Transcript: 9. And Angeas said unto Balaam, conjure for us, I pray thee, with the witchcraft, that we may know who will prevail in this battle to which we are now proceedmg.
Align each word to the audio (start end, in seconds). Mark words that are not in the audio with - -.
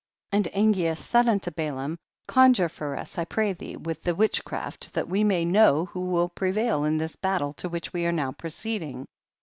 9. 0.33 0.37
And 0.47 0.53
Angeas 0.55 0.97
said 0.97 1.29
unto 1.29 1.51
Balaam, 1.51 1.99
conjure 2.27 2.69
for 2.69 2.97
us, 2.97 3.19
I 3.19 3.23
pray 3.25 3.53
thee, 3.53 3.77
with 3.77 4.01
the 4.01 4.15
witchcraft, 4.15 4.91
that 4.95 5.07
we 5.07 5.23
may 5.23 5.45
know 5.45 5.85
who 5.85 6.01
will 6.07 6.29
prevail 6.29 6.85
in 6.85 6.97
this 6.97 7.15
battle 7.15 7.53
to 7.53 7.69
which 7.69 7.93
we 7.93 8.07
are 8.07 8.11
now 8.11 8.31
proceedmg. 8.31 9.05